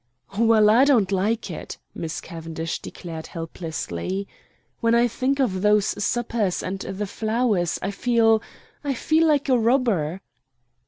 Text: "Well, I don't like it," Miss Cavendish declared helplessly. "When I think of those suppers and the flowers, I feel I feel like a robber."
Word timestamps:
"Well, 0.39 0.71
I 0.71 0.83
don't 0.83 1.11
like 1.11 1.51
it," 1.51 1.77
Miss 1.93 2.21
Cavendish 2.21 2.79
declared 2.79 3.27
helplessly. 3.27 4.27
"When 4.79 4.95
I 4.95 5.07
think 5.07 5.39
of 5.39 5.61
those 5.61 6.03
suppers 6.03 6.63
and 6.63 6.79
the 6.79 7.05
flowers, 7.05 7.77
I 7.83 7.91
feel 7.91 8.41
I 8.83 8.95
feel 8.95 9.27
like 9.27 9.47
a 9.47 9.59
robber." 9.59 10.21